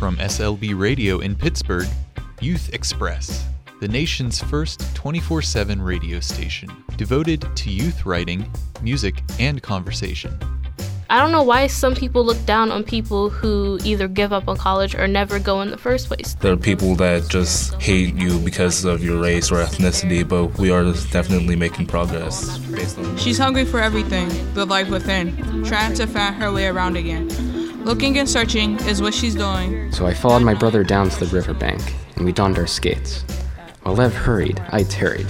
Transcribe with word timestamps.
From 0.00 0.16
SLB 0.16 0.80
Radio 0.80 1.18
in 1.18 1.36
Pittsburgh, 1.36 1.86
Youth 2.40 2.72
Express, 2.72 3.46
the 3.82 3.88
nation's 3.88 4.42
first 4.42 4.96
24 4.96 5.42
7 5.42 5.82
radio 5.82 6.20
station 6.20 6.70
devoted 6.96 7.46
to 7.54 7.70
youth 7.70 8.06
writing, 8.06 8.50
music, 8.80 9.22
and 9.38 9.62
conversation. 9.62 10.38
I 11.10 11.20
don't 11.20 11.32
know 11.32 11.42
why 11.42 11.66
some 11.66 11.94
people 11.94 12.24
look 12.24 12.42
down 12.46 12.72
on 12.72 12.82
people 12.82 13.28
who 13.28 13.78
either 13.84 14.08
give 14.08 14.32
up 14.32 14.48
on 14.48 14.56
college 14.56 14.94
or 14.94 15.06
never 15.06 15.38
go 15.38 15.60
in 15.60 15.70
the 15.70 15.76
first 15.76 16.08
place. 16.08 16.32
There 16.40 16.54
are 16.54 16.56
people 16.56 16.94
that 16.94 17.28
just 17.28 17.74
hate 17.74 18.14
you 18.14 18.38
because 18.38 18.86
of 18.86 19.04
your 19.04 19.20
race 19.20 19.50
or 19.50 19.56
ethnicity, 19.56 20.26
but 20.26 20.58
we 20.58 20.70
are 20.70 20.84
definitely 21.10 21.56
making 21.56 21.88
progress. 21.88 22.58
She's 23.18 23.36
hungry 23.36 23.66
for 23.66 23.80
everything, 23.80 24.30
the 24.54 24.64
life 24.64 24.88
within, 24.88 25.62
trying 25.62 25.92
to 25.96 26.06
find 26.06 26.36
her 26.36 26.50
way 26.50 26.68
around 26.68 26.96
again. 26.96 27.28
Looking 27.84 28.18
and 28.18 28.28
searching 28.28 28.78
is 28.80 29.00
what 29.00 29.14
she's 29.14 29.34
doing. 29.34 29.90
So 29.90 30.06
I 30.06 30.12
followed 30.12 30.42
my 30.42 30.52
brother 30.52 30.84
down 30.84 31.08
to 31.08 31.24
the 31.24 31.34
riverbank, 31.34 31.80
and 32.14 32.26
we 32.26 32.30
donned 32.30 32.58
our 32.58 32.66
skates. 32.66 33.24
While 33.82 33.94
Lev 33.94 34.14
hurried, 34.14 34.62
I 34.68 34.82
tarried. 34.82 35.26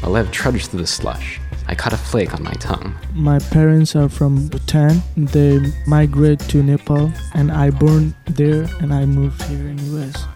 While 0.00 0.12
Lev 0.12 0.30
trudged 0.30 0.70
through 0.70 0.80
the 0.80 0.86
slush, 0.86 1.40
I 1.66 1.74
caught 1.74 1.92
a 1.92 1.96
flake 1.96 2.32
on 2.32 2.44
my 2.44 2.52
tongue. 2.54 2.94
My 3.12 3.40
parents 3.40 3.96
are 3.96 4.08
from 4.08 4.46
Bhutan. 4.48 5.02
They 5.16 5.58
migrate 5.88 6.38
to 6.50 6.62
Nepal, 6.62 7.12
and 7.34 7.50
I 7.50 7.70
born 7.70 8.14
there, 8.26 8.68
and 8.80 8.94
I 8.94 9.04
moved 9.04 9.42
here 9.42 9.66
in 9.66 9.78
US. 9.96 10.26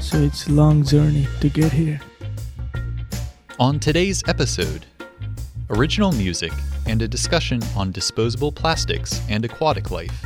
So 0.00 0.16
it's 0.16 0.48
a 0.48 0.52
long 0.52 0.82
journey 0.82 1.28
to 1.40 1.50
get 1.50 1.72
here. 1.72 2.00
On 3.60 3.78
today's 3.78 4.22
episode, 4.26 4.86
original 5.68 6.12
music 6.12 6.52
and 6.86 7.02
a 7.02 7.06
discussion 7.06 7.60
on 7.76 7.92
disposable 7.92 8.50
plastics 8.50 9.20
and 9.28 9.44
aquatic 9.44 9.90
life. 9.90 10.24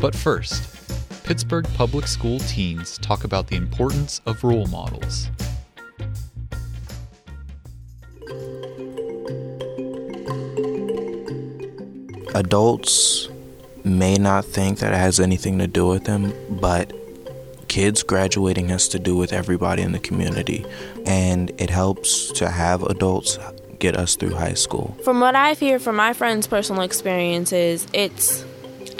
But 0.00 0.14
first, 0.14 1.24
Pittsburgh 1.24 1.66
Public 1.74 2.06
School 2.06 2.38
teens 2.40 2.98
talk 2.98 3.24
about 3.24 3.48
the 3.48 3.56
importance 3.56 4.20
of 4.26 4.42
role 4.42 4.66
models. 4.66 5.30
adults 12.34 13.28
may 13.84 14.16
not 14.16 14.44
think 14.44 14.78
that 14.78 14.92
it 14.92 14.96
has 14.96 15.20
anything 15.20 15.58
to 15.58 15.66
do 15.66 15.86
with 15.86 16.04
them, 16.04 16.32
but 16.48 16.92
kids 17.68 18.02
graduating 18.02 18.68
has 18.68 18.88
to 18.88 18.98
do 18.98 19.16
with 19.16 19.32
everybody 19.32 19.82
in 19.82 19.92
the 19.92 19.98
community. 19.98 20.64
And 21.06 21.50
it 21.58 21.70
helps 21.70 22.32
to 22.32 22.50
have 22.50 22.82
adults 22.82 23.38
get 23.78 23.96
us 23.96 24.16
through 24.16 24.34
high 24.34 24.54
school. 24.54 24.96
From 25.04 25.20
what 25.20 25.34
I've 25.34 25.60
heard 25.60 25.80
from 25.80 25.96
my 25.96 26.12
friends' 26.12 26.46
personal 26.46 26.82
experiences, 26.82 27.86
it's 27.92 28.44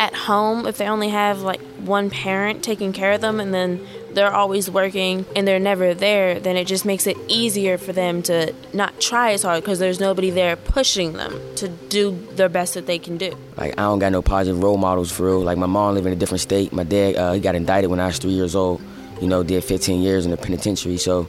at 0.00 0.14
home 0.14 0.66
if 0.66 0.78
they 0.78 0.88
only 0.88 1.10
have 1.10 1.42
like 1.42 1.60
one 1.76 2.08
parent 2.08 2.64
taking 2.64 2.90
care 2.90 3.12
of 3.12 3.20
them 3.20 3.38
and 3.38 3.52
then 3.52 3.86
they're 4.14 4.32
always 4.32 4.68
working 4.70 5.26
and 5.36 5.46
they're 5.46 5.60
never 5.60 5.92
there, 5.92 6.40
then 6.40 6.56
it 6.56 6.64
just 6.64 6.86
makes 6.86 7.06
it 7.06 7.18
easier 7.28 7.76
for 7.76 7.92
them 7.92 8.22
to 8.22 8.52
not 8.72 8.98
try 8.98 9.32
as 9.32 9.42
hard 9.42 9.62
because 9.62 9.78
there's 9.78 10.00
nobody 10.00 10.30
there 10.30 10.56
pushing 10.56 11.12
them 11.12 11.38
to 11.56 11.68
do 11.68 12.26
their 12.32 12.48
best 12.48 12.74
that 12.74 12.86
they 12.86 12.98
can 12.98 13.18
do. 13.18 13.36
Like 13.58 13.78
I 13.78 13.82
don't 13.82 13.98
got 13.98 14.10
no 14.10 14.22
positive 14.22 14.62
role 14.62 14.78
models 14.78 15.12
for 15.12 15.26
real. 15.26 15.40
Like 15.40 15.58
my 15.58 15.66
mom 15.66 15.94
lived 15.94 16.06
in 16.06 16.14
a 16.14 16.16
different 16.16 16.40
state. 16.40 16.72
My 16.72 16.82
dad 16.82 17.16
uh, 17.16 17.32
he 17.34 17.40
got 17.40 17.54
indicted 17.54 17.90
when 17.90 18.00
I 18.00 18.06
was 18.06 18.18
three 18.18 18.32
years 18.32 18.56
old. 18.56 18.80
You 19.20 19.28
know, 19.28 19.42
did 19.42 19.62
15 19.62 20.00
years 20.00 20.24
in 20.24 20.30
the 20.30 20.38
penitentiary. 20.38 20.96
So 20.96 21.28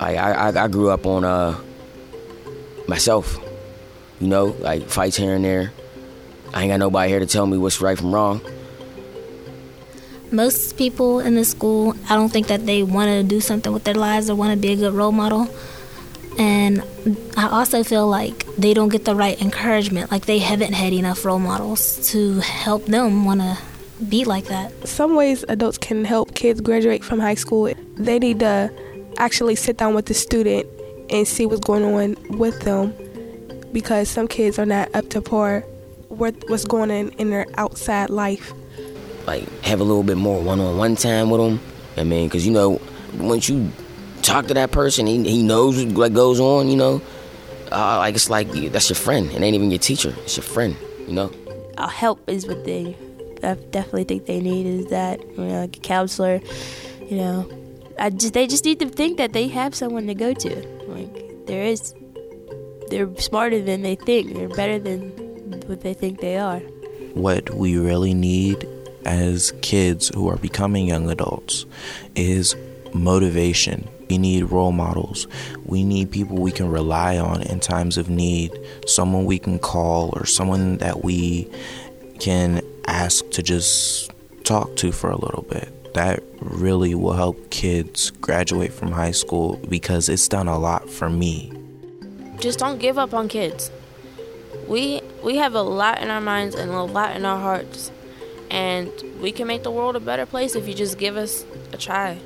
I 0.00 0.16
I, 0.16 0.64
I 0.64 0.68
grew 0.68 0.90
up 0.90 1.06
on 1.06 1.24
uh, 1.24 1.56
myself. 2.88 3.38
You 4.20 4.26
know, 4.26 4.46
like 4.58 4.88
fights 4.88 5.16
here 5.16 5.34
and 5.34 5.44
there. 5.44 5.72
I 6.54 6.62
ain't 6.62 6.70
got 6.70 6.78
nobody 6.78 7.10
here 7.10 7.20
to 7.20 7.26
tell 7.26 7.46
me 7.46 7.58
what's 7.58 7.80
right 7.82 7.98
from 7.98 8.14
wrong 8.14 8.40
most 10.34 10.76
people 10.76 11.20
in 11.20 11.36
the 11.36 11.44
school, 11.44 11.94
I 12.08 12.16
don't 12.16 12.30
think 12.30 12.48
that 12.48 12.66
they 12.66 12.82
want 12.82 13.08
to 13.08 13.22
do 13.22 13.40
something 13.40 13.72
with 13.72 13.84
their 13.84 13.94
lives 13.94 14.28
or 14.28 14.34
want 14.34 14.52
to 14.52 14.56
be 14.56 14.72
a 14.72 14.76
good 14.76 14.92
role 14.92 15.12
model. 15.12 15.48
And 16.38 16.82
I 17.36 17.48
also 17.48 17.84
feel 17.84 18.08
like 18.08 18.44
they 18.56 18.74
don't 18.74 18.88
get 18.88 19.04
the 19.04 19.14
right 19.14 19.40
encouragement. 19.40 20.10
Like 20.10 20.26
they 20.26 20.40
haven't 20.40 20.72
had 20.72 20.92
enough 20.92 21.24
role 21.24 21.38
models 21.38 22.10
to 22.10 22.40
help 22.40 22.86
them 22.86 23.24
want 23.24 23.40
to 23.40 23.58
be 24.08 24.24
like 24.24 24.46
that. 24.46 24.88
Some 24.88 25.14
ways 25.14 25.44
adults 25.48 25.78
can 25.78 26.04
help 26.04 26.34
kids 26.34 26.60
graduate 26.60 27.04
from 27.04 27.20
high 27.20 27.36
school. 27.36 27.72
They 27.96 28.18
need 28.18 28.40
to 28.40 28.72
actually 29.18 29.54
sit 29.54 29.76
down 29.76 29.94
with 29.94 30.06
the 30.06 30.14
student 30.14 30.66
and 31.10 31.28
see 31.28 31.46
what's 31.46 31.60
going 31.60 31.84
on 31.84 32.16
with 32.36 32.60
them 32.62 32.92
because 33.72 34.08
some 34.08 34.26
kids 34.26 34.58
are 34.58 34.66
not 34.66 34.92
up 34.94 35.08
to 35.10 35.22
par 35.22 35.64
with 36.16 36.48
what's 36.48 36.64
going 36.64 36.90
on 36.90 37.08
in 37.18 37.30
their 37.30 37.46
outside 37.56 38.10
life 38.10 38.52
like 39.26 39.48
have 39.62 39.80
a 39.80 39.84
little 39.84 40.02
bit 40.02 40.16
more 40.16 40.42
one-on-one 40.42 40.96
time 40.96 41.30
with 41.30 41.40
them. 41.40 41.60
I 41.96 42.04
mean, 42.04 42.28
because 42.28 42.46
you 42.46 42.52
know, 42.52 42.80
once 43.18 43.48
you 43.48 43.70
talk 44.22 44.46
to 44.46 44.54
that 44.54 44.70
person, 44.70 45.06
he, 45.06 45.22
he 45.24 45.42
knows 45.42 45.84
what 45.84 46.12
goes 46.12 46.40
on. 46.40 46.68
You 46.68 46.76
know, 46.76 47.02
uh, 47.72 47.98
like 47.98 48.14
it's 48.14 48.30
like 48.30 48.50
that's 48.72 48.88
your 48.88 48.96
friend. 48.96 49.30
It 49.30 49.40
ain't 49.40 49.54
even 49.54 49.70
your 49.70 49.78
teacher. 49.78 50.14
It's 50.24 50.36
your 50.36 50.44
friend. 50.44 50.76
You 51.06 51.14
know. 51.14 51.32
Uh, 51.76 51.88
help 51.88 52.28
is 52.28 52.46
what 52.46 52.64
they 52.64 52.96
I 53.42 53.54
definitely 53.54 54.04
think 54.04 54.26
they 54.26 54.40
need 54.40 54.66
is 54.66 54.86
that 54.86 55.20
you 55.20 55.44
know 55.44 55.60
like 55.60 55.76
a 55.76 55.80
counselor. 55.80 56.40
You 57.00 57.16
know, 57.16 57.50
I 57.98 58.10
just 58.10 58.34
they 58.34 58.46
just 58.46 58.64
need 58.64 58.80
to 58.80 58.88
think 58.88 59.18
that 59.18 59.32
they 59.32 59.48
have 59.48 59.74
someone 59.74 60.06
to 60.06 60.14
go 60.14 60.32
to. 60.32 60.68
Like 60.88 61.46
there 61.46 61.64
is, 61.64 61.94
they're 62.88 63.14
smarter 63.16 63.60
than 63.60 63.82
they 63.82 63.96
think. 63.96 64.34
They're 64.34 64.48
better 64.48 64.78
than 64.78 65.23
what 65.68 65.82
they 65.82 65.94
think 65.94 66.20
they 66.20 66.36
are. 66.36 66.60
What 67.14 67.54
we 67.54 67.78
really 67.78 68.14
need 68.14 68.66
as 69.04 69.52
kids 69.62 70.08
who 70.14 70.28
are 70.28 70.36
becoming 70.36 70.88
young 70.88 71.10
adults 71.10 71.66
is 72.14 72.56
motivation. 72.92 73.88
We 74.08 74.18
need 74.18 74.44
role 74.44 74.72
models. 74.72 75.26
We 75.64 75.84
need 75.84 76.10
people 76.10 76.36
we 76.36 76.52
can 76.52 76.70
rely 76.70 77.18
on 77.18 77.42
in 77.42 77.60
times 77.60 77.98
of 77.98 78.08
need, 78.08 78.52
someone 78.86 79.24
we 79.24 79.38
can 79.38 79.58
call 79.58 80.10
or 80.14 80.26
someone 80.26 80.78
that 80.78 81.04
we 81.04 81.50
can 82.20 82.60
ask 82.86 83.28
to 83.30 83.42
just 83.42 84.10
talk 84.44 84.76
to 84.76 84.92
for 84.92 85.10
a 85.10 85.16
little 85.16 85.42
bit. 85.48 85.94
That 85.94 86.22
really 86.40 86.94
will 86.94 87.12
help 87.12 87.50
kids 87.50 88.10
graduate 88.10 88.72
from 88.72 88.92
high 88.92 89.12
school 89.12 89.60
because 89.68 90.08
it's 90.08 90.28
done 90.28 90.48
a 90.48 90.58
lot 90.58 90.90
for 90.90 91.08
me. 91.08 91.52
Just 92.38 92.58
don't 92.58 92.78
give 92.78 92.98
up 92.98 93.14
on 93.14 93.28
kids. 93.28 93.70
We 94.68 95.02
we 95.22 95.36
have 95.36 95.54
a 95.54 95.62
lot 95.62 96.00
in 96.00 96.10
our 96.10 96.20
minds 96.20 96.54
and 96.54 96.70
a 96.70 96.82
lot 96.82 97.16
in 97.16 97.24
our 97.24 97.38
hearts 97.38 97.90
and 98.50 98.90
we 99.20 99.32
can 99.32 99.46
make 99.46 99.62
the 99.62 99.70
world 99.70 99.96
a 99.96 100.00
better 100.00 100.26
place 100.26 100.54
if 100.54 100.68
you 100.68 100.74
just 100.74 100.98
give 100.98 101.16
us 101.16 101.44
a 101.72 101.76
try. 101.76 102.18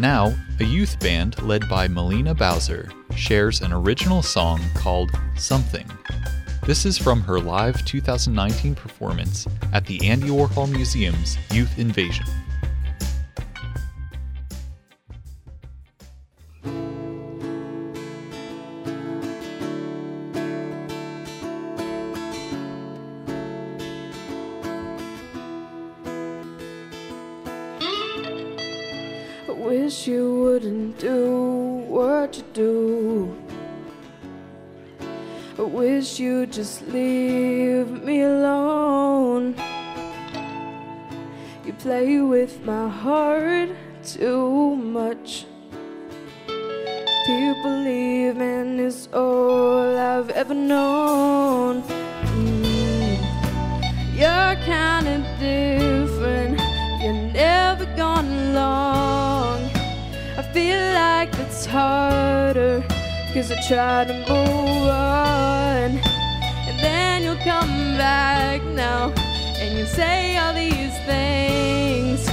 Now, 0.00 0.32
a 0.60 0.64
youth 0.64 1.00
band 1.00 1.42
led 1.42 1.68
by 1.68 1.88
Melina 1.88 2.32
Bowser 2.32 2.88
shares 3.16 3.60
an 3.60 3.72
original 3.72 4.22
song 4.22 4.60
called 4.74 5.10
Something. 5.36 5.90
This 6.68 6.84
is 6.84 6.98
from 6.98 7.22
her 7.22 7.40
live 7.40 7.82
2019 7.86 8.74
performance 8.74 9.46
at 9.72 9.86
the 9.86 10.06
Andy 10.06 10.28
Warhol 10.28 10.70
Museum's 10.70 11.38
Youth 11.50 11.78
Invasion. 11.78 12.26
wish 29.48 30.06
you 30.06 30.34
wouldn't 30.34 30.98
do 30.98 31.32
what 31.88 32.36
you 32.36 32.44
do. 32.52 33.47
Wish 35.72 36.18
you'd 36.18 36.52
just 36.52 36.80
leave 36.88 38.02
me 38.02 38.22
alone. 38.22 39.54
You 41.64 41.72
play 41.74 42.20
with 42.20 42.64
my 42.64 42.88
heart 42.88 43.68
too 44.02 44.74
much. 44.76 45.44
People 47.26 47.76
leaving 47.84 48.78
is 48.78 49.08
all 49.12 49.96
I've 49.96 50.30
ever 50.30 50.54
known. 50.54 51.82
Mm. 51.82 53.18
You're 54.16 54.56
kinda 54.64 55.22
different. 55.38 56.60
You're 57.02 57.32
never 57.32 57.84
gone 57.94 58.26
along. 58.26 59.60
I 60.38 60.42
feel 60.54 60.80
like 60.94 61.32
it's 61.38 61.66
harder. 61.66 62.82
Cause 63.34 63.52
I 63.52 63.60
try 63.68 64.04
to 64.04 64.14
move 64.14 64.88
on. 64.88 65.98
And 66.68 66.78
then 66.80 67.22
you'll 67.22 67.36
come 67.36 67.96
back 67.96 68.62
now. 68.64 69.12
And 69.58 69.78
you 69.78 69.86
say 69.86 70.36
all 70.38 70.54
these 70.54 70.96
things. 71.06 72.26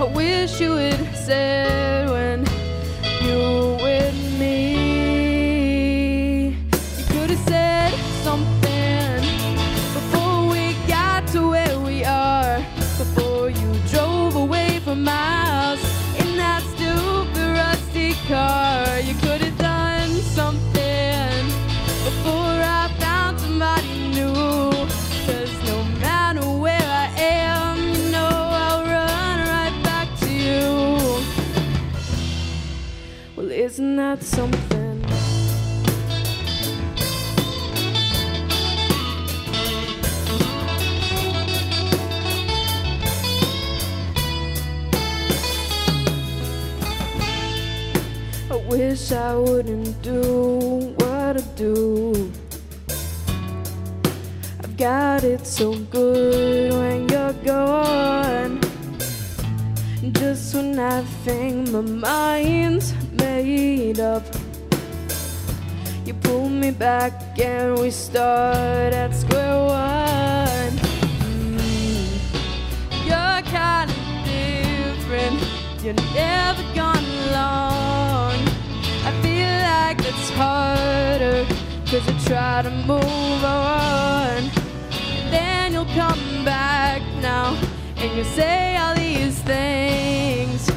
I 0.00 0.04
wish 0.04 0.60
you 0.60 0.72
had 0.72 1.16
said 1.16 2.08
when 2.08 2.47
wish 48.68 49.12
I 49.12 49.34
wouldn't 49.34 50.00
do 50.02 50.94
what 50.98 51.36
I 51.36 51.44
do. 51.56 52.30
I've 54.62 54.76
got 54.76 55.24
it 55.24 55.46
so 55.46 55.74
good 55.90 56.72
when 56.72 57.08
you're 57.08 57.32
gone. 57.44 58.60
Just 60.12 60.54
when 60.54 60.78
I 60.78 61.02
think 61.24 61.70
my 61.70 61.80
mind's 61.80 62.92
made 63.12 64.00
up, 64.00 64.22
you 66.04 66.12
pull 66.14 66.48
me 66.48 66.70
back 66.70 67.38
and 67.38 67.78
we 67.78 67.90
start 67.90 68.92
at 68.92 69.14
square 69.14 69.64
one. 69.64 70.74
Mm. 71.56 72.08
You're 73.08 73.42
kinda 73.48 73.94
different, 74.24 75.40
you're 75.82 75.94
never 76.14 76.57
it's 80.08 80.30
harder, 80.30 81.44
cause 81.84 82.08
I 82.08 82.14
try 82.26 82.62
to 82.62 82.70
move 82.70 83.44
on. 83.44 84.42
And 84.90 85.32
then 85.32 85.72
you'll 85.74 85.94
come 85.94 86.44
back 86.46 87.02
now 87.20 87.54
and 87.96 88.16
you 88.16 88.24
say 88.24 88.76
all 88.78 88.94
these 88.94 89.38
things. 89.40 90.70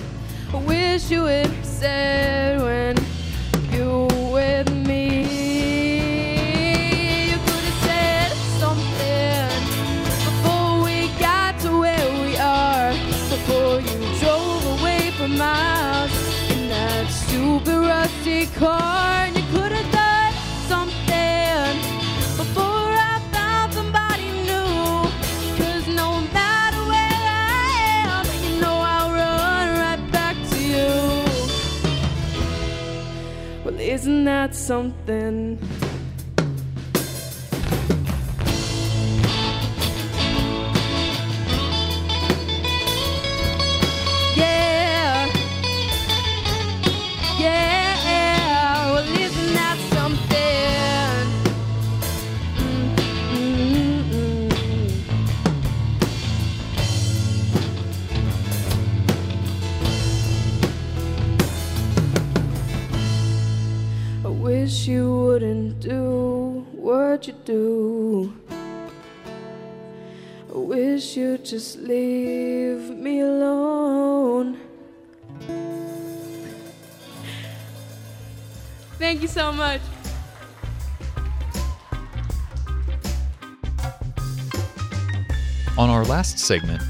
I 0.54 0.58
wish 0.58 1.10
you 1.10 1.24
would 1.24 1.46
have 1.46 1.66
isn't 34.42 34.56
something? 34.56 35.81
Do. 67.46 68.34
I 70.50 70.58
wish 70.58 71.16
you'd 71.16 71.46
just 71.46 71.80
leave 71.80 72.90
me 72.90 73.22
alone. 73.22 74.60
Thank 78.98 79.22
you 79.22 79.28
so 79.28 79.52
much. 79.52 79.82
On 85.78 85.90
our 85.90 86.06
last 86.06 86.38
segment, 86.38 86.84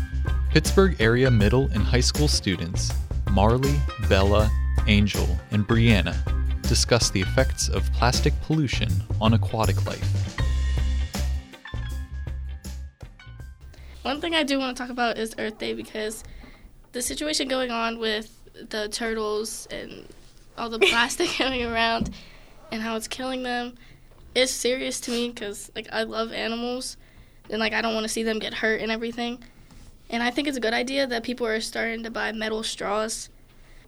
Pittsburgh 0.49 0.97
area 0.99 1.31
middle 1.31 1.69
and 1.73 1.83
high 1.83 2.01
school 2.01 2.27
students 2.27 2.91
Marley, 3.31 3.79
Bella, 4.09 4.51
Angel, 4.87 5.39
and 5.51 5.65
Brianna 5.65 6.15
discuss 6.63 7.09
the 7.09 7.21
effects 7.21 7.69
of 7.69 7.91
plastic 7.93 8.33
pollution 8.41 8.89
on 9.21 9.33
aquatic 9.33 9.85
life. 9.85 10.40
One 14.03 14.19
thing 14.19 14.33
I 14.33 14.41
do 14.41 14.57
want 14.57 14.75
to 14.75 14.81
talk 14.81 14.89
about 14.89 15.19
is 15.19 15.35
Earth 15.37 15.59
Day 15.59 15.73
because 15.73 16.23
the 16.91 17.03
situation 17.03 17.47
going 17.47 17.69
on 17.69 17.99
with 17.99 18.35
the 18.69 18.89
turtles 18.89 19.67
and 19.69 20.07
all 20.57 20.69
the 20.69 20.79
plastic 20.79 21.29
going 21.37 21.63
around 21.63 22.09
and 22.71 22.81
how 22.81 22.95
it's 22.95 23.07
killing 23.07 23.43
them 23.43 23.75
is 24.33 24.49
serious 24.49 24.99
to 25.01 25.11
me 25.11 25.29
because 25.29 25.71
like 25.75 25.87
I 25.91 26.03
love 26.03 26.33
animals 26.33 26.97
and 27.51 27.59
like 27.59 27.73
I 27.73 27.81
don't 27.81 27.93
want 27.93 28.05
to 28.05 28.09
see 28.09 28.23
them 28.23 28.39
get 28.39 28.55
hurt 28.55 28.81
and 28.81 28.91
everything. 28.91 29.43
And 30.09 30.23
I 30.23 30.31
think 30.31 30.47
it's 30.47 30.57
a 30.57 30.61
good 30.61 30.73
idea 30.73 31.05
that 31.05 31.21
people 31.21 31.45
are 31.45 31.61
starting 31.61 32.03
to 32.03 32.09
buy 32.09 32.31
metal 32.31 32.63
straws 32.63 33.29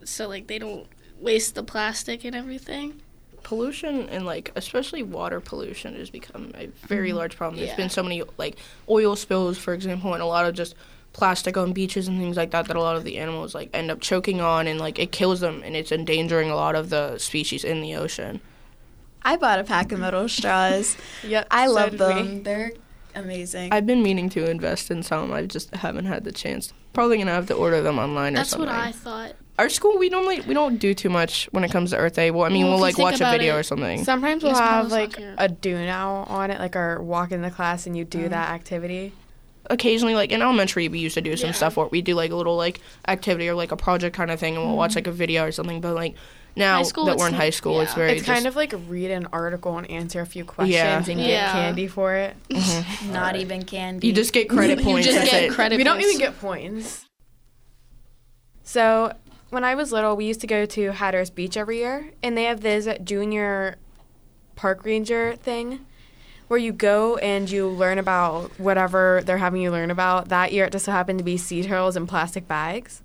so 0.03 0.27
like 0.27 0.45
they 0.45 0.59
don't 0.59 0.85
waste 1.19 1.55
the 1.55 1.63
plastic 1.63 2.23
and 2.23 2.35
everything. 2.35 3.01
Pollution 3.43 4.07
and 4.09 4.25
like 4.25 4.51
especially 4.55 5.03
water 5.03 5.39
pollution 5.39 5.95
has 5.95 6.09
become 6.09 6.51
a 6.57 6.67
very 6.87 7.11
Mhm. 7.11 7.15
large 7.15 7.35
problem. 7.35 7.57
There's 7.57 7.69
Yeah. 7.69 7.75
been 7.77 7.89
so 7.89 8.03
many 8.03 8.23
like 8.37 8.57
oil 8.89 9.15
spills, 9.15 9.57
for 9.57 9.73
example, 9.73 10.13
and 10.13 10.21
a 10.23 10.25
lot 10.25 10.45
of 10.45 10.53
just 10.55 10.75
plastic 11.13 11.55
on 11.57 11.73
beaches 11.73 12.07
and 12.07 12.19
things 12.19 12.35
like 12.37 12.49
that 12.51 12.65
that 12.67 12.75
a 12.75 12.81
lot 12.81 12.95
of 12.95 13.03
the 13.03 13.17
animals 13.17 13.53
like 13.53 13.69
end 13.73 13.91
up 13.91 14.01
choking 14.01 14.41
on 14.41 14.65
and 14.67 14.79
like 14.79 14.97
it 14.97 15.11
kills 15.11 15.41
them 15.41 15.61
and 15.63 15.75
it's 15.75 15.91
endangering 15.91 16.49
a 16.49 16.55
lot 16.55 16.73
of 16.75 16.89
the 16.89 17.17
species 17.19 17.63
in 17.63 17.81
the 17.81 17.95
ocean. 17.95 18.39
I 19.21 19.37
bought 19.37 19.59
a 19.59 19.63
pack 19.63 19.91
of 19.91 19.99
metal 19.99 20.27
straws. 20.27 20.97
yep, 21.23 21.47
I 21.51 21.67
so 21.67 21.73
love 21.73 21.91
did 21.91 21.99
we. 21.99 22.05
them. 22.07 22.43
They're 22.43 22.71
amazing. 23.15 23.71
I've 23.71 23.85
been 23.85 24.01
meaning 24.03 24.27
to 24.29 24.49
invest 24.49 24.89
in 24.91 25.03
some. 25.03 25.31
I 25.31 25.43
just 25.45 25.73
haven't 25.75 26.05
had 26.05 26.23
the 26.23 26.31
chance. 26.31 26.73
Probably 26.93 27.17
gonna 27.19 27.31
have 27.31 27.47
to 27.47 27.53
order 27.53 27.81
them 27.81 27.99
online 27.99 28.35
or 28.35 28.43
something. 28.43 28.67
That's 28.67 28.97
something. 28.97 29.11
what 29.13 29.19
I 29.19 29.27
thought. 29.27 29.35
Our 29.59 29.69
school, 29.69 29.99
we 29.99 30.09
normally 30.09 30.41
we 30.41 30.53
don't 30.55 30.77
do 30.77 30.93
too 30.95 31.09
much 31.09 31.47
when 31.51 31.63
it 31.63 31.71
comes 31.71 31.91
to 31.91 31.97
Earth 31.97 32.15
Day. 32.15 32.31
Well, 32.31 32.43
I 32.43 32.49
mean, 32.49 32.65
Well, 32.65 32.77
we'll 32.79 32.85
if 32.85 32.97
you 32.97 33.03
like 33.03 33.13
watch 33.13 33.21
a 33.21 33.29
video 33.31 33.55
it, 33.55 33.59
or 33.59 33.63
something. 33.63 34.03
Sometimes 34.03 34.43
we'll 34.43 34.55
have 34.55 34.91
like 34.91 35.15
a 35.37 35.47
do 35.47 35.75
now 35.75 36.25
on 36.27 36.49
it, 36.49 36.59
like 36.59 36.75
our 36.75 36.99
walk 37.01 37.31
in 37.31 37.43
the 37.43 37.51
class 37.51 37.85
and 37.85 37.95
you 37.95 38.03
do 38.03 38.25
Mhm. 38.25 38.29
that 38.31 38.49
activity. 38.49 39.13
occasionally 39.69 40.13
like 40.13 40.29
in 40.33 40.41
elementary 40.41 40.89
we 40.89 40.99
used 40.99 41.13
to 41.15 41.21
do 41.21 41.37
some 41.37 41.47
Yeah. 41.47 41.53
stuff 41.53 41.77
where 41.77 41.87
we 41.87 42.01
do 42.01 42.15
like 42.15 42.31
a 42.31 42.35
little 42.35 42.57
like 42.57 42.81
activity 43.07 43.47
or 43.47 43.53
like 43.55 43.71
a 43.71 43.77
project 43.77 44.13
kind 44.13 44.29
of 44.29 44.37
thing 44.37 44.57
and 44.57 44.65
we'll 44.67 44.75
watch 44.75 44.91
Mhm. 44.91 44.95
like 44.95 45.07
a 45.07 45.11
video 45.13 45.45
or 45.45 45.53
something 45.53 45.79
but 45.79 45.95
like 45.95 46.15
now 46.57 46.75
High 46.79 46.83
school, 46.83 47.05
that 47.05 47.13
it's 47.13 47.21
we're 47.21 47.29
in 47.29 47.33
high 47.33 47.49
school 47.49 47.79
it's 47.79 47.93
very 47.93 48.11
It's 48.11 48.25
kind 48.25 48.39
just- 48.39 48.47
of 48.47 48.57
like 48.57 48.73
read 48.89 49.09
an 49.09 49.25
article 49.31 49.77
and 49.77 49.89
answer 49.89 50.19
a 50.19 50.25
few 50.25 50.43
questions 50.43 50.75
Yeah. 50.75 50.97
and 50.97 51.17
get 51.17 51.51
candy 51.53 51.87
for 51.87 52.13
it. 52.13 52.35
Not 53.13 53.37
even 53.37 53.63
candy. 53.63 54.05
you 54.07 54.11
just 54.11 54.33
get 54.33 54.49
credit 54.49 54.79
points. 54.83 55.07
You 55.07 55.13
just 55.13 55.31
get 55.31 55.43
it. 55.43 55.51
credit 55.53 55.77
We 55.77 55.85
don't 55.85 56.01
even 56.01 56.17
get 56.17 56.37
points. 56.41 57.05
So 58.63 59.13
when 59.53 59.63
I 59.63 59.75
was 59.75 59.91
little, 59.91 60.15
we 60.15 60.25
used 60.25 60.41
to 60.41 60.47
go 60.47 60.65
to 60.65 60.91
Hatteras 60.91 61.29
Beach 61.29 61.55
every 61.55 61.77
year, 61.77 62.11
and 62.23 62.35
they 62.35 62.45
have 62.45 62.61
this 62.61 62.87
junior 63.03 63.77
park 64.55 64.83
ranger 64.83 65.35
thing 65.35 65.85
where 66.47 66.59
you 66.59 66.73
go 66.73 67.17
and 67.17 67.49
you 67.49 67.67
learn 67.67 67.99
about 67.99 68.51
whatever 68.59 69.21
they're 69.25 69.37
having 69.37 69.61
you 69.61 69.71
learn 69.71 69.91
about. 69.91 70.29
That 70.29 70.51
year, 70.51 70.65
it 70.65 70.71
just 70.71 70.85
so 70.85 70.91
happened 70.91 71.19
to 71.19 71.25
be 71.25 71.37
sea 71.37 71.63
turtles 71.63 71.95
in 71.95 72.07
plastic 72.07 72.47
bags. 72.47 73.03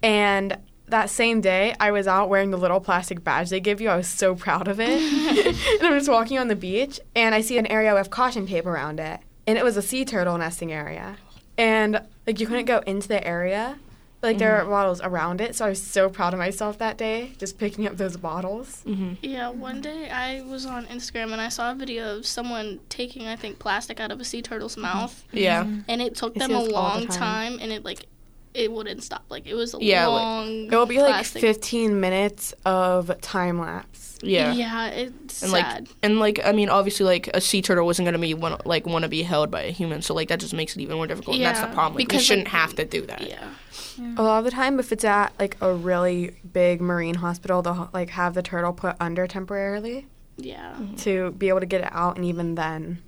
And 0.00 0.56
that 0.86 1.10
same 1.10 1.40
day, 1.40 1.74
I 1.80 1.90
was 1.90 2.06
out 2.06 2.28
wearing 2.28 2.52
the 2.52 2.56
little 2.56 2.80
plastic 2.80 3.22
badge 3.24 3.50
they 3.50 3.60
give 3.60 3.80
you. 3.80 3.88
I 3.88 3.96
was 3.96 4.08
so 4.08 4.36
proud 4.36 4.68
of 4.68 4.78
it. 4.80 4.88
and 5.78 5.86
I'm 5.86 5.98
just 5.98 6.08
walking 6.08 6.38
on 6.38 6.46
the 6.46 6.56
beach, 6.56 7.00
and 7.16 7.34
I 7.34 7.40
see 7.40 7.58
an 7.58 7.66
area 7.66 7.92
with 7.92 8.10
caution 8.10 8.46
tape 8.46 8.66
around 8.66 9.00
it. 9.00 9.20
And 9.48 9.58
it 9.58 9.64
was 9.64 9.76
a 9.76 9.82
sea 9.82 10.04
turtle 10.04 10.38
nesting 10.38 10.72
area. 10.72 11.16
And 11.56 12.02
like 12.24 12.38
you 12.38 12.46
couldn't 12.46 12.66
go 12.66 12.78
into 12.86 13.08
the 13.08 13.26
area. 13.26 13.78
But, 14.20 14.26
like 14.28 14.38
there 14.38 14.58
Mhm. 14.58 14.64
were 14.64 14.70
bottles 14.70 15.00
around 15.00 15.40
it, 15.40 15.54
so 15.54 15.66
I 15.66 15.68
was 15.68 15.80
so 15.82 16.08
proud 16.08 16.32
of 16.34 16.38
myself 16.40 16.76
that 16.78 16.98
day, 16.98 17.32
just 17.38 17.56
picking 17.56 17.86
up 17.86 17.96
those 17.96 18.16
bottles. 18.16 18.82
Mm-hmm. 18.84 19.12
Yeah, 19.22 19.50
one 19.50 19.80
day 19.80 20.10
I 20.10 20.42
was 20.42 20.66
on 20.66 20.86
Instagram 20.86 21.30
and 21.32 21.40
I 21.40 21.48
saw 21.48 21.70
a 21.70 21.74
video 21.76 22.16
of 22.16 22.26
someone 22.26 22.80
taking, 22.88 23.28
I 23.28 23.36
think, 23.36 23.60
plastic 23.60 24.00
out 24.00 24.10
of 24.10 24.20
a 24.20 24.24
sea 24.24 24.42
turtle's 24.42 24.72
mm-hmm. 24.72 24.82
mouth. 24.82 25.24
Yeah. 25.30 25.62
Mm-hmm. 25.64 25.80
And 25.88 26.02
it 26.02 26.16
took 26.16 26.36
I 26.36 26.40
them 26.40 26.50
see 26.50 26.56
a 26.56 26.58
this 26.64 26.72
all 26.74 26.90
the 26.94 26.98
long 26.98 27.06
time. 27.06 27.18
time. 27.52 27.58
and 27.62 27.70
it 27.72 27.84
like 27.84 28.06
it 28.54 28.72
wouldn't 28.72 29.02
stop. 29.02 29.24
Like 29.28 29.46
it 29.46 29.54
was 29.54 29.74
a 29.74 29.78
Yeah, 29.80 30.06
like, 30.06 30.72
it 30.72 30.76
will 30.76 30.86
be 30.86 31.00
like 31.00 31.24
15 31.24 32.00
minutes 32.00 32.54
of 32.64 33.20
time 33.20 33.58
lapse. 33.58 34.18
Yeah. 34.20 34.52
Yeah, 34.52 34.88
it's 34.88 35.42
and 35.42 35.52
sad. 35.52 35.52
like 35.52 35.88
and 36.02 36.18
like 36.18 36.40
I 36.44 36.52
mean 36.52 36.68
obviously 36.68 37.06
like 37.06 37.28
a 37.34 37.40
sea 37.40 37.62
turtle 37.62 37.86
wasn't 37.86 38.06
gonna 38.06 38.18
be 38.18 38.34
one 38.34 38.56
like 38.64 38.84
want 38.84 39.04
to 39.04 39.08
be 39.08 39.22
held 39.22 39.50
by 39.50 39.62
a 39.62 39.70
human 39.70 40.02
so 40.02 40.12
like 40.12 40.28
that 40.28 40.40
just 40.40 40.54
makes 40.54 40.74
it 40.74 40.80
even 40.80 40.96
more 40.96 41.06
difficult 41.06 41.36
and 41.36 41.44
that's 41.44 41.60
the 41.60 41.68
problem 41.68 41.94
like, 41.94 42.10
we 42.10 42.18
shouldn't 42.18 42.46
like, 42.46 42.52
have 42.52 42.74
to 42.74 42.84
do 42.84 43.06
that 43.06 43.28
yeah 43.28 43.48
A 44.16 44.22
lot 44.22 44.38
of 44.38 44.44
the 44.44 44.50
time, 44.50 44.78
if 44.78 44.92
it's 44.92 45.04
at 45.04 45.32
like 45.38 45.56
a 45.60 45.72
really 45.72 46.36
big 46.52 46.80
marine 46.80 47.16
hospital, 47.16 47.62
they'll 47.62 47.90
like 47.92 48.10
have 48.10 48.34
the 48.34 48.42
turtle 48.42 48.72
put 48.72 48.96
under 49.00 49.26
temporarily 49.26 50.06
yeah 50.36 50.76
to 50.98 51.32
be 51.32 51.48
able 51.48 51.60
to 51.60 51.66
get 51.66 51.80
it 51.80 51.88
out, 51.92 52.16
and 52.16 52.24
even 52.24 52.54
then, 52.54 53.02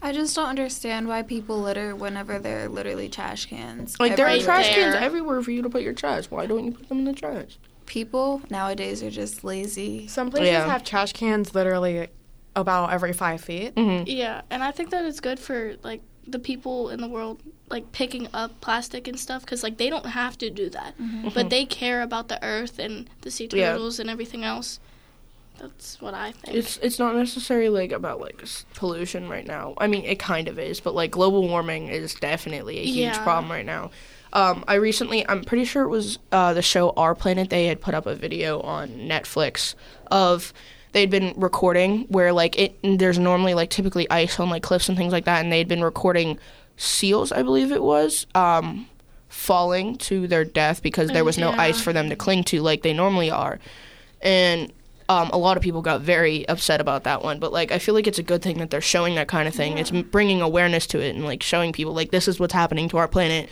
I 0.00 0.12
just 0.12 0.34
don't 0.36 0.48
understand 0.48 1.08
why 1.08 1.22
people 1.22 1.60
litter 1.60 1.94
whenever 1.96 2.38
there 2.38 2.64
are 2.64 2.68
literally 2.68 3.08
trash 3.08 3.46
cans. 3.46 3.98
like 3.98 4.16
there 4.16 4.26
are 4.28 4.38
trash 4.38 4.68
cans 4.74 4.94
everywhere 4.94 5.42
for 5.42 5.50
you 5.50 5.62
to 5.62 5.70
put 5.70 5.82
your 5.82 5.92
trash 5.92 6.26
why 6.26 6.46
don't 6.46 6.64
you 6.64 6.72
put 6.72 6.88
them 6.88 6.98
in 6.98 7.04
the 7.04 7.12
trash 7.12 7.58
People 7.86 8.42
nowadays 8.50 9.02
are 9.02 9.10
just 9.10 9.42
lazy. 9.44 10.06
some 10.08 10.30
places 10.30 10.48
Yeah. 10.48 10.66
have 10.66 10.84
trash 10.84 11.12
cans 11.14 11.54
literally 11.54 12.08
about 12.54 12.92
every 12.92 13.12
five 13.12 13.40
feet. 13.40 13.74
Mm-hmm. 13.76 14.04
Yeah, 14.06 14.42
and 14.50 14.62
I 14.64 14.72
think 14.72 14.90
that 14.90 15.04
it's 15.04 15.20
good 15.20 15.38
for 15.38 15.76
like 15.82 16.02
the 16.26 16.38
people 16.38 16.90
in 16.90 17.00
the 17.00 17.08
world 17.08 17.40
like 17.70 17.90
picking 17.92 18.28
up 18.34 18.60
plastic 18.60 19.08
and 19.08 19.18
stuff 19.18 19.42
because 19.42 19.62
like 19.62 19.78
they 19.78 19.88
don't 19.88 20.06
have 20.06 20.36
to 20.38 20.50
do 20.50 20.68
that, 20.70 20.98
Mhm. 20.98 21.32
but 21.32 21.48
they 21.50 21.64
care 21.64 22.02
about 22.02 22.28
the 22.28 22.42
earth 22.44 22.78
and 22.78 23.08
the 23.22 23.30
sea 23.30 23.48
Yeah. 23.52 23.72
turtles 23.72 23.98
and 23.98 24.10
everything 24.10 24.44
else. 24.44 24.80
That's 25.58 26.00
what 26.00 26.14
I 26.14 26.32
think. 26.32 26.56
it's 26.56 26.76
it's 26.78 26.98
not 26.98 27.16
necessarily 27.16 27.68
like 27.68 27.92
about 27.92 28.20
like 28.20 28.42
pollution 28.74 29.28
right 29.28 29.46
now 29.46 29.74
I 29.78 29.86
mean 29.88 30.04
it 30.04 30.18
kind 30.18 30.48
of 30.48 30.58
is 30.58 30.80
but 30.80 30.94
like 30.94 31.10
global 31.10 31.46
warming 31.48 31.88
is 31.88 32.14
definitely 32.14 32.78
a 32.78 32.84
huge 32.84 33.16
Yeah. 33.16 33.22
problem 33.22 33.50
right 33.50 33.66
now 33.66 33.90
um, 34.32 34.62
I 34.68 34.74
recently 34.74 35.26
I'm 35.28 35.42
pretty 35.42 35.64
sure 35.64 35.82
it 35.84 35.88
was 35.88 36.18
uh, 36.32 36.52
the 36.54 36.62
show 36.62 36.90
Our 36.90 37.14
Planet 37.14 37.50
they 37.50 37.66
had 37.66 37.80
put 37.80 37.94
up 37.94 38.06
a 38.06 38.14
video 38.14 38.60
on 38.60 38.88
Netflix 38.90 39.74
of 40.10 40.52
they'd 40.92 41.10
been 41.10 41.32
recording 41.36 42.02
where 42.08 42.32
like 42.32 42.58
it 42.58 42.76
there's 42.82 43.18
normally 43.18 43.54
like 43.54 43.70
typically 43.70 44.08
ice 44.10 44.38
on 44.38 44.50
like 44.50 44.62
cliffs 44.62 44.88
and 44.88 44.96
things 44.98 45.12
like 45.12 45.24
that 45.24 45.42
and 45.42 45.50
they'd 45.52 45.66
been 45.68 45.82
recording 45.82 46.38
seals 46.76 47.32
I 47.32 47.42
believe 47.42 47.72
it 47.72 47.82
was 47.82 48.26
um, 48.34 48.86
falling 49.28 49.96
to 49.98 50.26
their 50.28 50.44
death 50.44 50.82
because 50.82 51.08
there 51.10 51.24
was 51.24 51.36
no 51.38 51.50
Yeah. 51.50 51.62
ice 51.62 51.80
for 51.80 51.92
them 51.92 52.08
to 52.10 52.16
cling 52.16 52.44
to 52.44 52.60
like 52.62 52.82
they 52.82 52.92
normally 52.92 53.30
are 53.30 53.58
and 54.20 54.72
um, 55.10 55.30
a 55.32 55.38
lot 55.38 55.56
of 55.56 55.62
people 55.62 55.80
got 55.80 56.00
very 56.00 56.46
upset 56.48 56.80
about 56.80 57.04
that 57.04 57.22
one 57.22 57.38
but 57.38 57.52
like 57.52 57.72
i 57.72 57.78
feel 57.78 57.94
like 57.94 58.06
it's 58.06 58.18
a 58.18 58.22
good 58.22 58.42
thing 58.42 58.58
that 58.58 58.70
they're 58.70 58.80
showing 58.80 59.14
that 59.14 59.28
kind 59.28 59.48
of 59.48 59.54
thing. 59.54 59.78
It's 59.78 59.90
bringing 59.90 60.40
awareness 60.40 60.86
to 60.88 61.00
it 61.00 61.14
and 61.14 61.24
like 61.24 61.42
showing 61.42 61.72
people 61.72 61.92
like 61.94 62.10
this 62.10 62.28
is 62.28 62.38
what's 62.38 62.52
happening 62.52 62.88
to 62.90 62.98
our 62.98 63.08
planet 63.08 63.48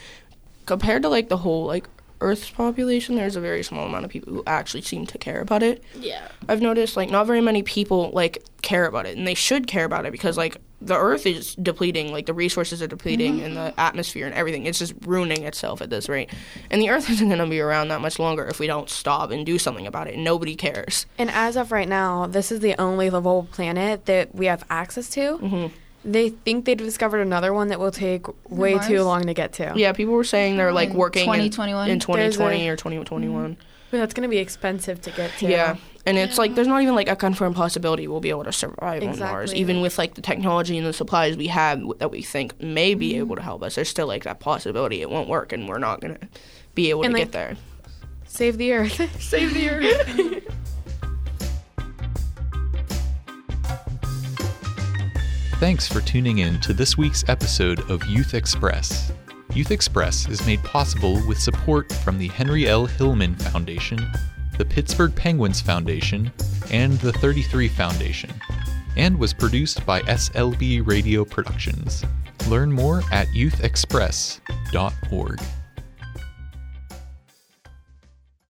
compared 0.67 1.03
to 1.03 1.09
like 1.09 1.29
the 1.29 1.37
whole 1.39 1.67
like 1.67 1.87
earth's 2.21 2.51
population 2.51 3.15
there's 3.17 3.37
a 3.37 3.41
very 3.41 3.63
small 3.63 3.87
amount 3.87 4.05
of 4.05 4.11
people 4.11 4.33
who 4.33 4.43
actually 4.47 4.83
seem 4.83 5.07
to 5.07 5.19
care 5.19 5.41
about 5.41 5.63
it 5.63 5.83
yeah. 5.99 6.29
i've 6.49 6.61
noticed 6.63 6.97
like 6.97 7.11
not 7.11 7.27
very 7.27 7.41
many 7.41 7.63
people 7.63 8.11
like 8.13 8.43
care 8.63 8.87
about 8.87 9.07
it 9.07 9.17
and 9.17 9.27
they 9.27 9.35
should 9.35 9.67
care 9.67 9.85
about 9.85 10.07
it 10.07 10.13
because 10.13 10.37
like 10.37 10.57
the 10.83 10.97
earth 10.97 11.25
is 11.27 11.55
depleting 11.57 12.13
like 12.13 12.27
the 12.27 12.35
resources 12.35 12.83
are 12.83 12.87
depleting 12.87 13.41
and 13.43 13.57
the 13.57 13.73
atmosphere 13.79 14.27
and 14.27 14.35
everything 14.35 14.67
it's 14.67 14.79
just 14.79 14.93
ruining 15.07 15.45
itself 15.45 15.81
at 15.81 15.89
this 15.89 16.09
rate 16.09 16.31
and 16.71 16.83
the 16.83 16.91
earth 16.91 17.09
isn't 17.11 17.29
going 17.29 17.39
to 17.39 17.47
be 17.47 17.61
around 17.61 17.89
that 17.89 18.01
much 18.01 18.19
longer 18.19 18.45
if 18.47 18.59
we 18.59 18.67
don't 18.67 18.91
stop 18.91 19.31
and 19.31 19.47
do 19.47 19.59
something 19.59 19.87
about 19.87 20.07
it 20.07 20.15
and 20.15 20.25
nobody 20.25 20.55
cares 20.55 21.07
And 21.19 21.31
as 21.31 21.57
of 21.57 21.73
right 21.73 21.89
now, 21.89 22.27
this 22.27 22.53
is 22.53 22.61
the 22.61 22.75
only 22.81 23.09
livable 23.11 23.49
planet 23.53 24.07
that 24.07 24.35
we 24.35 24.47
have 24.47 24.65
access 24.69 25.09
to. 25.11 25.39
Mhm. 25.39 25.71
They 26.07 26.31
think 26.31 26.65
they've 26.65 26.79
discovered 26.79 27.21
another 27.21 27.53
one 27.53 27.69
that 27.69 27.81
will 27.81 27.91
take 27.91 28.27
way 28.49 28.75
Mars? 28.75 28.87
too 28.87 29.03
long 29.03 29.27
to 29.27 29.35
get 29.35 29.53
to. 29.55 29.73
Yeah, 29.75 29.93
people 29.93 30.15
were 30.15 30.25
saying 30.25 30.57
they're 30.57 30.73
like 30.73 30.91
In 30.91 30.97
working 30.97 31.23
in- 31.23 31.51
2021? 31.51 31.91
in, 31.91 31.99
There's 31.99 32.05
2020 32.37 32.69
a- 32.69 32.73
or 32.73 32.77
2021. 32.77 33.57
But 33.91 33.97
mm. 33.97 34.01
that's 34.01 34.15
going 34.15 34.23
to 34.23 34.29
be 34.29 34.39
expensive 34.39 35.01
to 35.03 35.11
get 35.11 35.37
to. 35.39 35.49
Yeah. 35.49 35.77
And 36.07 36.17
it's 36.17 36.39
like 36.39 36.55
there's 36.55 36.69
not 36.69 36.83
even 36.83 36.95
like 36.95 37.09
a 37.09 37.17
confirmed 37.17 37.57
possibility 37.57 38.07
we'll 38.07 38.21
be 38.21 38.31
able 38.31 38.45
to 38.45 38.53
survive 38.53 39.03
on 39.03 39.19
Mars, 39.19 39.53
even 39.53 39.81
with 39.81 39.99
like 39.99 40.15
the 40.15 40.23
technology 40.23 40.79
and 40.79 40.87
the 40.87 40.93
supplies 40.93 41.37
we 41.37 41.49
have 41.49 41.83
that 41.99 42.13
we 42.13 42.23
think 42.23 42.61
may 42.63 42.95
be 42.95 43.11
mm-hmm. 43.11 43.19
able 43.19 43.35
to 43.37 43.43
help 43.43 43.65
us. 43.65 43.75
There's 43.75 43.89
still 43.89 44.07
like 44.07 44.23
that 44.23 44.39
possibility 44.39 45.03
it 45.03 45.11
won't 45.11 45.29
work, 45.29 45.53
and 45.53 45.69
we're 45.69 45.79
not 45.79 46.01
gonna 46.01 46.19
be 46.77 46.91
able 46.91 47.03
And, 47.03 47.13
to 47.13 47.19
like, 47.19 47.27
get 47.27 47.33
there. 47.33 47.57
Save 48.25 48.57
the 48.57 48.73
Earth. 48.73 49.21
Save 49.21 49.53
the 49.53 49.69
Earth. 49.69 50.45
Thanks 55.59 55.89
for 55.89 56.03
tuning 56.03 56.41
in 56.41 56.61
to 56.61 56.75
this 56.75 56.99
week's 56.99 57.27
episode 57.29 57.91
of 57.91 58.05
Youth 58.05 58.35
Express. 58.35 59.11
Youth 59.55 59.71
Express 59.71 60.29
is 60.29 60.45
made 60.45 60.63
possible 60.63 61.27
with 61.27 61.41
support 61.41 61.91
from 61.91 62.19
the 62.19 62.29
Henry 62.29 62.69
L. 62.69 62.85
Hillman 62.85 63.35
Foundation, 63.37 64.07
the 64.59 64.67
Pittsburgh 64.67 65.17
Penguins 65.17 65.63
Foundation, 65.63 66.31
and 66.71 67.01
the 67.01 67.11
33 67.11 67.69
Foundation, 67.69 68.31
and 68.99 69.19
was 69.19 69.33
produced 69.33 69.87
by 69.87 70.03
SLB 70.03 70.87
Radio 70.87 71.25
Productions. 71.25 72.05
Learn 72.49 72.71
more 72.71 73.03
at 73.11 73.27
youthexpress.org. 73.29 75.41